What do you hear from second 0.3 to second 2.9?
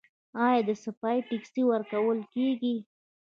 آیا د صفايي ټکس ورکول کیږي؟